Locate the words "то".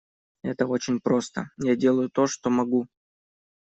2.09-2.25